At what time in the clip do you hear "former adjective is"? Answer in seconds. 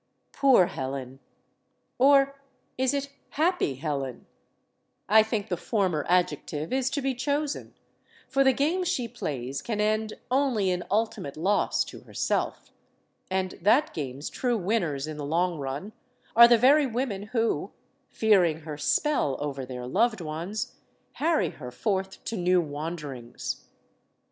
5.57-6.89